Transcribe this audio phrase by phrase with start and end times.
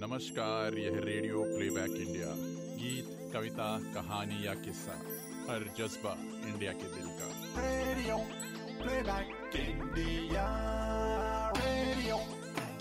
[0.00, 2.26] नमस्कार यह radio playback India
[2.80, 4.92] गीत कविता कहानी या किस्सा
[5.48, 6.12] हर जज्बा
[6.50, 7.28] इंडिया के दिल का
[7.60, 8.18] Radio
[8.80, 9.30] Playback
[9.60, 10.42] India.
[11.58, 12.18] Radio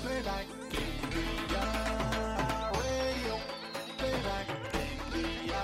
[0.02, 0.52] Playback
[0.82, 1.64] India.
[2.76, 3.38] Radio
[4.02, 5.64] Playback India.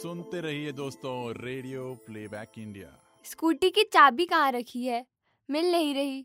[0.00, 2.92] सुनते रहिए दोस्तों रेडियो प्लेबैक इंडिया
[3.24, 5.04] स्कूटी की चाबी कहाँ रखी है
[5.48, 6.24] मिल नहीं रही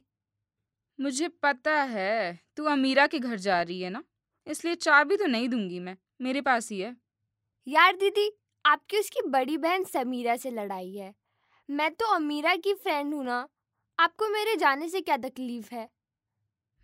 [1.00, 4.04] मुझे पता है तू अमीरा के घर जा रही है ना?
[4.48, 6.96] इसलिए चाबी तो नहीं दूँगी मैं। मेरे पास ही है।
[7.68, 8.32] यार दीदी
[8.66, 11.14] आपकी उसकी बड़ी बहन समीरा से लड़ाई है।
[11.70, 13.48] मैं तो अमीरा की फ्रेंड हूँ ना।
[14.00, 15.90] आपको मेरे जाने से क्या तकलीफ़ है?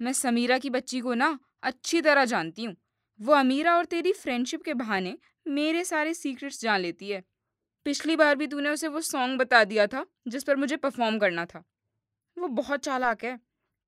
[0.01, 2.75] मैं समीरा की बच्ची को ना अच्छी तरह जानती हूँ।
[3.19, 7.23] वो अमीरा और तेरी फ्रेंडशिप के बहाने मेरे सारे सीक्रेट्स जान लेती है।
[7.85, 11.45] पिछली बार भी तूने उसे वो सॉन्ग बता दिया था जिस पर मुझे परफॉर्म करना
[11.45, 11.63] था।
[12.37, 13.39] वो बहुत चालाक है।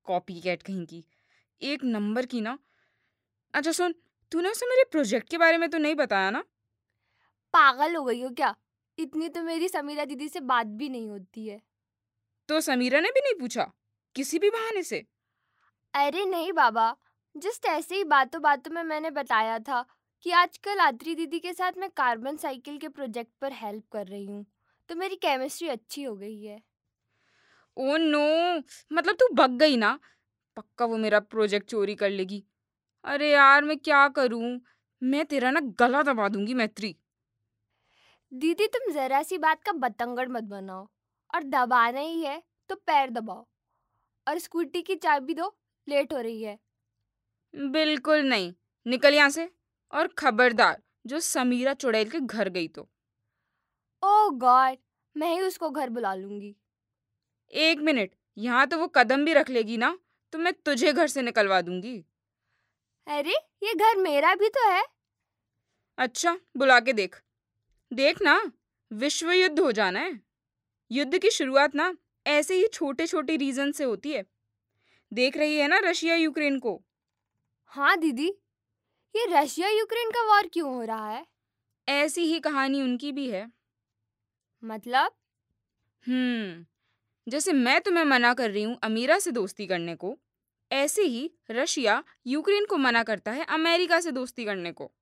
[0.06, 1.04] कॉपी कैट कहीं की।
[1.62, 2.58] एक नंबर की ना।
[3.54, 3.94] अच्छा सुन
[4.32, 6.44] तूने उसे मेरे प्रोजेक्ट के बारे में तो नहीं बताया ना?
[7.54, 8.54] पागल हो गई हो क्या?
[8.98, 11.60] इतनी तो मेरी समीरा दीदी से बात भी नहीं होती है।
[12.48, 13.70] तो समीरा ने भी नहीं पूछा?
[14.16, 15.04] किसी भी बहाने से?
[15.94, 16.94] अरे नहीं बाबा
[17.36, 19.84] जस्ट ऐसे ही बातों बातों में मैंने बताया था
[20.22, 24.26] कि आजकल आद्री दीदी के साथ मैं कार्बन साइकिल के प्रोजेक्ट पर हेल्प कर रही
[24.26, 24.44] हूँ।
[24.88, 26.60] तो मेरी केमिस्ट्री अच्छी हो गई है।
[27.76, 28.20] ओ नो
[28.90, 29.98] मतलब तू भग गई ना
[30.56, 32.42] पक्का वो मेरा प्रोजेक्ट चोरी कर लेगी।
[33.04, 34.60] अरे यार मैं क्या करूँ?
[35.02, 36.94] मैं तेरा ना गला दबा दूँगी मैत्री।
[38.32, 40.88] दीदी तुम जरा सी बात का बतंगड़ मत बनाओ।
[41.30, 43.46] और दबाना ही है तो पैर दबाओ।
[44.26, 45.54] और स्कूटी की चाबी दो
[45.88, 46.58] लेट हो रही है।
[47.54, 48.52] बिल्कुल नहीं।
[48.86, 49.48] निकल यहाँ से।
[49.92, 52.88] और खबरदार जो समीरा चुड़ैल के घर गई तो।
[54.02, 54.76] ओ गॉड
[55.16, 56.54] मैं ही उसको घर बुला लूँगी।
[57.52, 59.98] एक मिनट यहाँ तो वो कदम भी रख लेगी ना
[60.32, 62.04] तो मैं तुझे घर से निकलवा दूँगी।
[63.06, 64.84] अरे ये घर मेरा भी तो है।
[65.98, 67.22] अच्छा बुला के देख।
[67.92, 68.52] देख ना
[68.92, 70.20] विश्व युद्ध हो जाना है।
[70.90, 74.24] युद्ध की शुरुआत ना ऐसे ही छोटे छोटे रीजन से होती है।
[75.12, 76.82] देख रही है ना रशिया यूक्रेन को?
[77.66, 78.28] हाँ दीदी।
[79.16, 81.26] ये रशिया यूक्रेन का वॉर क्यों हो रहा है?
[81.88, 83.52] ऐसी ही कहानी उनकी भी है।
[84.64, 85.12] मतलब?
[86.06, 86.66] हम्म।
[87.26, 90.18] जैसे मैं तुम्हें मना कर रही हूँ अमीरा से दोस्ती करने को
[90.70, 94.92] ऐसे ही रशिया यूक्रेन को मना करता है अमेरिका से दोस्ती करने को।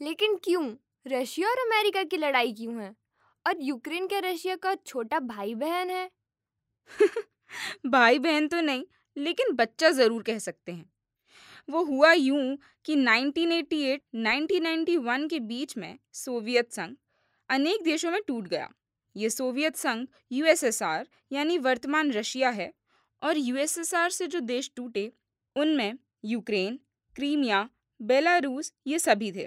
[0.00, 0.76] लेकिन क्यों?
[1.06, 2.94] रशिया और अमेरिका की लड़ाई क्यों है?
[3.46, 6.10] और यूक्रेन के रशिया का छोटा भाई बहन है?
[7.86, 8.84] भाई बहन तो नहीं
[9.16, 10.92] लेकिन बच्चा ज़रूर कह सकते हैं।
[11.68, 16.96] वो हुआ यूँ कि 1988-1991 के बीच में सोवियत संघ
[17.50, 18.72] अनेक देशों में टूट गया।
[19.16, 22.72] ये सोवियत संघ, यूएसएसआर, यानी वर्तमान रशिया है,
[23.22, 25.12] और यूएसएसआर से जो देश टूटे,
[25.56, 26.78] उनमें यूक्रेन,
[27.16, 27.68] क्रीमिया,
[28.00, 29.46] बेलारूस, ये सभी थे,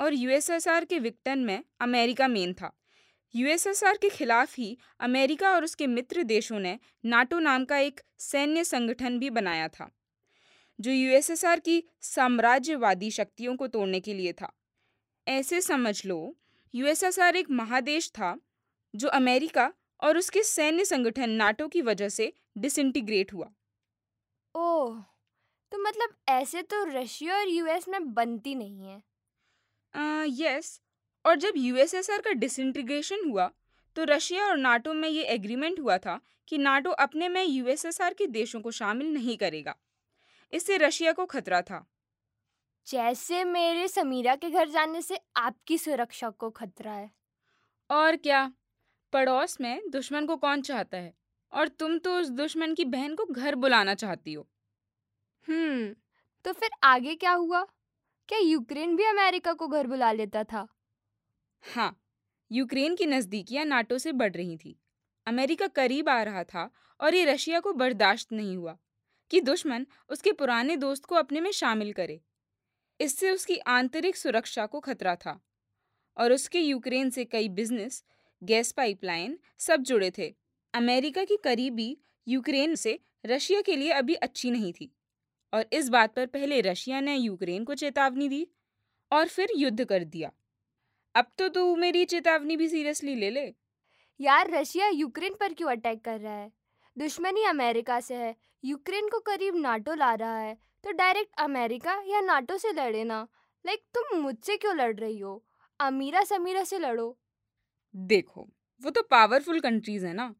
[0.00, 2.72] और यूएसएसआर के विक्टन में अमेरिका मेन था।
[3.34, 8.64] यूएसएसआर के खिलाफ ही अमेरिका और उसके मित्र देशों ने नाटो नाम का एक सैन्य
[8.64, 9.90] संगठन भी बनाया था,
[10.78, 14.52] जो यूएसएसआर की साम्राज्यवादी शक्तियों को तोड़ने के लिए था।
[15.26, 16.36] ऐसे समझ लो,
[16.74, 18.36] यूएसएसआर एक महादेश था
[18.94, 23.50] जो अमेरिका और उसके सैन्य संगठन नाटो की वजह से डिसइंटीग्रेट हुआ।
[24.54, 25.00] ओह
[25.72, 29.02] तो मतलब ऐसे तो रशिया और यूएस में बनती नहीं है।
[30.30, 30.80] यस
[31.24, 33.50] और जब यूएसएसआर का डिसइंटीग्रेशन हुआ
[33.96, 38.26] तो रशिया और नाटो में ये एग्रीमेंट हुआ था कि नाटो अपने में यूएसएसआर के
[38.28, 39.74] देशों को शामिल नहीं करेगा।
[40.52, 41.86] इससे रशिया को खतरा था।
[42.86, 47.10] जैसे मेरे समीरा के घर जाने से आपकी सुरक्षा को खतरा है।
[47.90, 48.52] और क्या?
[49.16, 51.12] पड़ोस में दुश्मन को कौन चाहता है?
[51.52, 54.46] और तुम तो उस दुश्मन की बहन को घर बुलाना चाहती हो।
[55.46, 55.94] हम्म
[56.44, 57.62] तो फिर आगे क्या हुआ?
[58.28, 60.66] क्या यूक्रेन भी अमेरिका को घर बुला लेता था?
[61.64, 61.96] हाँ
[62.50, 64.76] यूक्रेन की नज़दीकियाँ नाटो से बढ़ रही थी।
[65.26, 68.76] अमेरिका करीब आ रहा था और ये रशिया को बर्दाश्त नहीं हुआ
[69.30, 72.20] कि दुश्मन उसके पुराने दोस्त को अपने में शामिल करे।
[73.00, 75.40] इससे उसकी आंतरिक सुरक्षा को खतरा था
[76.16, 78.02] और उसके यूक्रेन से कई बिज़नेस
[78.42, 80.34] गैस पाइपलाइन सब जुड़े थे।
[80.74, 81.96] अमेरिका की करीबी
[82.26, 84.90] यूक्रेन से रशिया के लिए अभी अच्छी नहीं थी
[85.52, 88.46] और इस बात पर पहले रशिया ने यूक्रेन को चेतावनी दी
[89.12, 90.30] और फिर युद्ध कर दिया।
[91.14, 93.46] अब तो तू मेरी चेतावनी भी सीरियसली ले ले।
[94.20, 96.50] यार, रशिया यूक्रेन पर क्यों अटैक कर रहा है?
[96.96, 98.34] दुश्मनी अमेरिका से है,
[98.64, 103.26] यूक्रेन को करीब नाटो ला रहा है तो डायरेक्ट अमेरिका या नाटो से लड़े ना।
[103.64, 105.44] लाइक, तुम मुझसे क्यों लड़ रही हो?
[105.80, 107.16] अमीरा समीरा से लड़ो।
[107.96, 108.48] देखो
[108.82, 110.34] वो तो पावरफुल कंट्रीज़ है ना।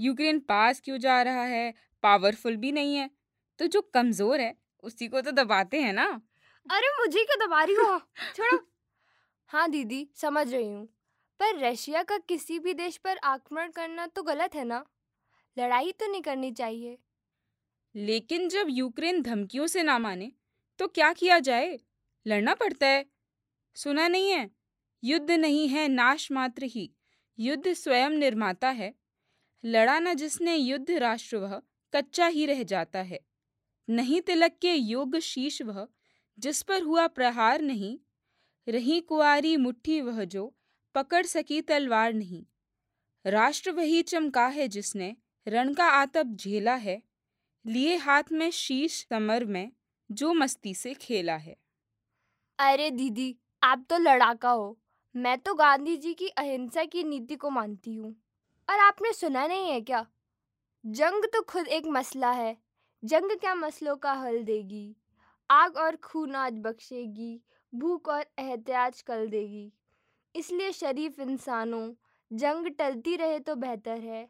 [0.00, 1.74] यूक्रेन पास क्यों जा रहा है?
[2.02, 3.10] पावरफुल भी नहीं है।
[3.58, 6.20] तो जो कमज़ोर है उसी को तो दबाते हैं ना।
[6.70, 7.98] अरे मुझे क्यों दबा रही हो?
[8.34, 8.58] छोड़ो।
[9.46, 10.86] हाँ दीदी समझ रही हूँ।
[11.40, 14.84] पर रशिया का किसी भी देश पर आक्रमण करना तो गलत है ना?
[15.58, 16.98] लड़ाई तो नहीं करनी चाहिए।
[17.94, 20.32] लेकिन जब यूक्रेन धमकियों से ना माने
[20.78, 21.78] तो क्या किया जाए?
[22.26, 23.06] लड़ना पड़ता है।
[23.74, 24.50] सुना नहीं है।
[25.04, 26.94] युद्ध नहीं है नाश मात्र ही।
[27.40, 28.94] युद्ध स्वयं निर्माता है।
[29.64, 31.62] लड़ा न जिसने युद्ध राष्ट्र वह,
[31.94, 33.20] कच्चा ही रह जाता है।
[33.88, 35.88] नहीं तिलक के योग शीश वह,
[36.38, 37.98] जिस पर हुआ प्रहार नहीं।
[38.68, 40.54] रही कुआरी मुट्ठी वह जो,
[40.94, 42.46] पकड़ सकी तलवार नहीं।
[43.26, 45.16] राष्ट्र वही चमका है जिसने,
[45.48, 47.02] रण का आतप झेला है।
[47.66, 49.72] लिए हाथ में शीश समर में,
[50.10, 51.56] जो मस्ती से खेला है।
[52.58, 54.78] अरे दीदी, आप तो लड़ाका हो।
[55.16, 58.16] मैं तो गांधी जी की अहिंसा की नीति को मानती हूँ।
[58.70, 60.06] और आपने सुना नहीं है क्या?
[60.86, 62.56] जंग तो खुद एक मसला है।
[63.04, 64.96] जंग क्या मसलों का हल देगी?
[65.50, 67.40] आग और खून आज बख्शेगी,
[67.74, 69.72] भूख और एहतियात कल देगी।
[70.36, 71.92] इसलिए शरीफ इंसानों,
[72.32, 74.28] जंग टलती रहे तो बेहतर है।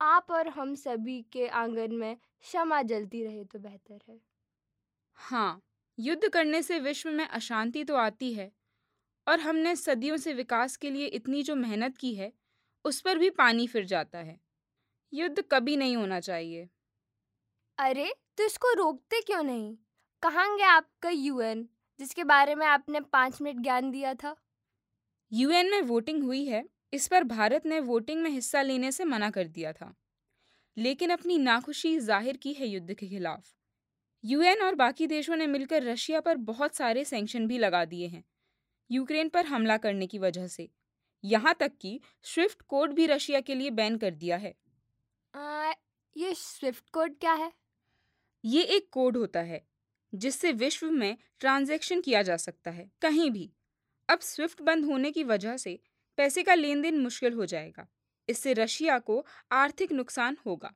[0.00, 4.20] आप और हम सभी के आँगन में क्षमा जलती रहे तो बेहतर है।
[5.14, 5.60] हाँ
[5.98, 8.59] युद्ध करने से विश्व में अशांति तो आती है।
[9.26, 12.32] और हमने सदियों से विकास के लिए इतनी जो मेहनत की है
[12.84, 14.38] उस पर भी पानी फिर जाता है।
[15.12, 16.68] युद्ध कभी नहीं होना चाहिए।
[17.78, 19.76] अरे तो इसको रोकते क्यों नहीं?
[20.22, 21.68] कहाँ गया आपका यूएन
[22.00, 24.34] जिसके बारे में आपने पाँच मिनट ज्ञान दिया था?
[25.32, 29.30] यूएन में वोटिंग हुई है इस पर भारत ने वोटिंग में हिस्सा लेने से मना
[29.30, 29.94] कर दिया था।
[30.76, 33.52] लेकिन अपनी नाखुशी ज़ाहिर की है युद्ध के खिलाफ।
[34.24, 38.24] यूएन और बाकी देशों ने मिलकर रशिया पर बहुत सारे सैंक्शन भी लगा दिए हैं।
[38.90, 40.68] यूक्रेन पर हमला करने की वजह से।
[41.24, 44.54] यहाँ तक कि स्विफ्ट कोड भी रशिया के लिए बैन कर दिया है।
[45.34, 45.72] आ,
[46.16, 47.52] ये स्विफ्ट कोड क्या है?
[48.44, 49.62] ये एक कोड होता है
[50.12, 53.50] जिससे विश्व में ट्रांजैक्शन किया जा सकता है कहीं भी।
[54.08, 55.78] अब स्विफ्ट बंद होने की वजह से
[56.18, 57.86] पैसे का लेन देन मुश्किल हो जाएगा।
[58.28, 60.72] इससे रशिया को आर्थिक नुकसान होगा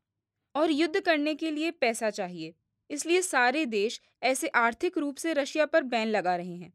[0.54, 2.54] और युद्ध करने के लिए पैसा चाहिए।
[2.90, 6.72] इसलिए सारे देश ऐसे आर्थिक रूप से रशिया पर बैन लगा रहे हैं।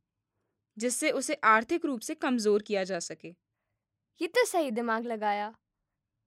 [0.79, 3.33] जिससे उसे आर्थिक रूप से कमज़ोर किया जा सके।
[4.21, 5.49] ये तो सही दिमाग लगाया।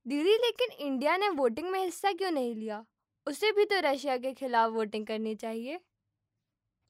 [0.07, 2.85] दीदी लेकिन इंडिया ने वोटिंग में हिस्सा क्यों नहीं लिया?
[3.27, 5.81] उसे भी तो रशिया के खिलाफ वोटिंग करनी चाहिए।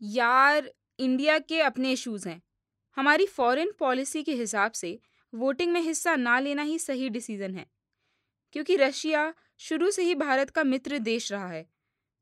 [0.00, 2.43] यार इंडिया के अपने इश्यूज़ हैं।
[2.97, 4.99] हमारी फॉरेन पॉलिसी के हिसाब से
[5.32, 7.67] वोटिंग में हिस्सा ना लेना ही सही डिसीज़न है।
[8.55, 11.67] क्योंकि रशिया शुरू से ही भारत का मित्र देश रहा है।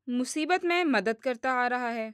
[0.07, 2.13] मुसीबत में मदद करता आ रहा है।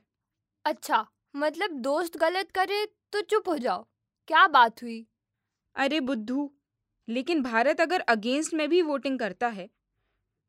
[0.66, 3.86] अच्छा मतलब दोस्त गलत करे तो चुप हो जाओ।
[4.28, 5.06] क्या बात हुई?
[5.76, 6.52] अरे बुद्धू,
[7.08, 9.70] लेकिन भारत अगर अगेंस्ट में भी वोटिंग करता है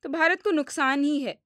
[0.04, 1.36] तो भारत को नुकसान ही है,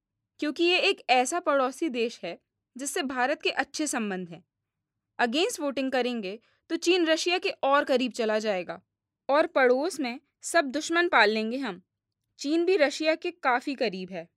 [0.40, 2.38] क्योंकि ये एक ऐसा पड़ोसी देश है,
[2.76, 4.42] जिससे भारत के अच्छे संबंध हैं।
[5.18, 6.38] अगेंस्ट वोटिंग करेंगे
[6.70, 8.80] तो चीन रशिया के और करीब चला जाएगा,
[9.28, 11.82] और पड़ोस में सब दुश्मन पाल लेंगे हम।
[12.38, 14.28] चीन भी रशिया के काफ़ी करीब है,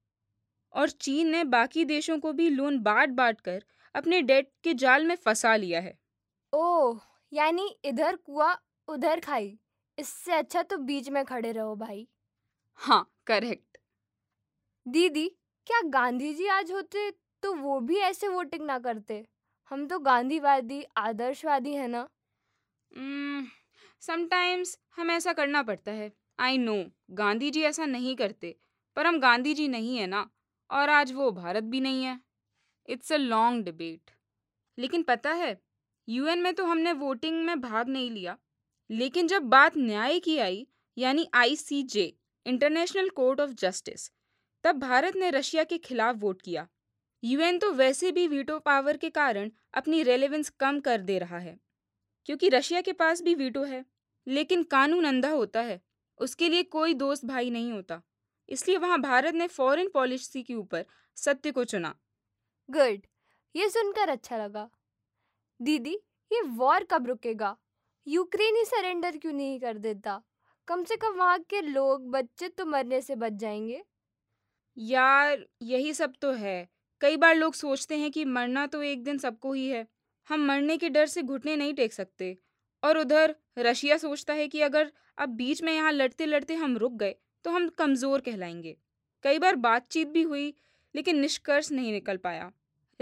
[0.74, 3.64] और चीन ने बाकी देशों को भी लोन बांट बांट कर
[3.96, 5.98] अपने डेट के जाल में फंसा लिया है।
[6.56, 7.00] ओह
[7.32, 8.56] यानी इधर कुआ
[8.88, 9.58] उधर खाई।
[9.98, 12.08] इससे अच्छा तो बीच में खड़े रहो भाई।
[12.80, 13.78] हाँ करेक्ट।
[14.86, 15.28] दीदी
[15.68, 17.10] क्या गांधी जी आज होते
[17.44, 19.26] तो वो भी ऐसे वोटिंग ना करते?
[19.72, 22.08] हम तो गांधीवादी आदर्शवादी है ना।
[24.02, 26.76] समटाइम्स हम ऐसा करना पड़ता है। आई नो
[27.12, 28.56] गांधी जी ऐसा नहीं करते
[28.98, 30.28] पर हम गांधी जी नहीं है ना
[30.70, 32.20] और आज वो भारत भी नहीं है।
[32.88, 34.12] इट्स अ लॉन्ग डिबेट
[34.78, 35.54] लेकिन पता है
[36.08, 38.38] यूएन में तो हमने वोटिंग में भाग नहीं लिया।
[38.90, 40.66] लेकिन जब बात न्याय की आई,
[40.98, 42.14] यानी ICJ
[42.46, 44.10] International Court of Justice
[44.64, 46.68] तब भारत ने रशिया के खिलाफ वोट किया।
[47.24, 51.58] यूएन तो वैसे भी वीटो पावर के कारण अपनी रेलेवेंस कम कर दे रहा है,
[52.26, 53.84] क्योंकि रशिया के पास भी वीटो है,
[54.28, 55.82] लेकिन कानून अंधा होता है,
[56.20, 58.02] उसके लिए कोई दोस्त भाई नहीं होता।
[58.50, 60.86] इसलिए वहाँ भारत ने फॉरेन पॉलिसी के ऊपर
[61.18, 61.94] सत्य को चुना।
[62.70, 63.06] गुड
[63.56, 64.70] ये सुनकर अच्छा लगा।
[65.62, 65.94] दीदी,
[66.32, 67.58] ये वॉर कब रुकेगा?
[68.08, 70.22] यूक्रेन ही सरेंडर क्यों नहीं कर देता?
[70.68, 73.84] कम से कम वहाँ के लोग, बच्चे तो मरने से बच जाएँगे।
[74.78, 76.70] यार, यही सब तो है।
[77.02, 79.88] कई बार लोग सोचते हैं कि मरना तो एक दिन सबको ही है।
[80.30, 82.38] हम मरने के डर से घुटने नहीं टेक सकते।
[82.84, 86.94] और उधर, रशिया सोचता है कि अगर अब बीच में यहाँ लड़ते लड़ते हम रुक
[86.94, 88.78] गए तो हम कमज़ोर कहलाएँगे।
[89.24, 90.54] कई बार बातचीत भी हुई,
[90.96, 92.52] लेकिन निष्कर्ष नहीं निकल पाया।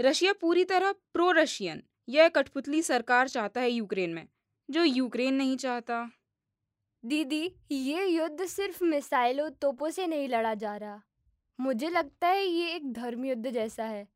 [0.00, 4.28] रशिया पूरी तरह प्रो रशियन यह कठपुतली सरकार चाहता है यूक्रेन में
[4.70, 6.10] जो यूक्रेन नहीं चाहता।
[7.04, 11.02] दीदी ये युद्ध सिर्फ़ मिसाइलों तोपों से नहीं लड़ा जा रहा।
[11.60, 14.06] मुझे लगता है ये एक धर्म युद्ध जैसा है।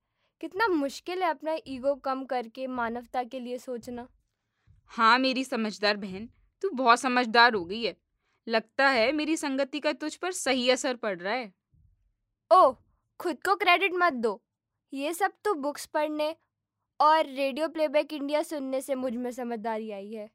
[0.41, 4.09] कितना मुश्किल है अपना ईगो कम करके मानवता के लिए सोचना।
[4.87, 6.29] हाँ मेरी समझदार बहन
[6.63, 7.97] तू बहुत समझदार हो गई है।
[8.47, 11.53] लगता है मेरी संगति का तुझ पर सही असर पड़ रहा है।
[12.51, 12.73] ओ
[13.21, 14.41] खुद को क्रेडिट मत दो।
[14.93, 16.35] ये सब तो बुक्स पढ़ने
[17.01, 20.31] और रेडियो प्लेबैक इंडिया सुनने से मुझमें समझदारी आई है।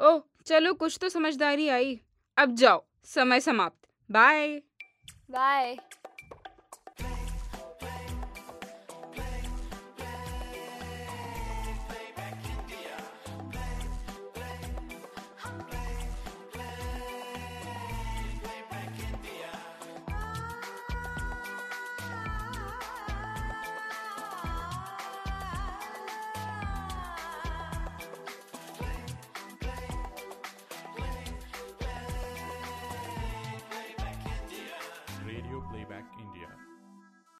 [0.00, 2.00] ओह चलो कुछ तो समझदारी आई।
[2.38, 4.62] अब जाओ समय समाप्त। बाय।
[5.30, 5.76] बाय।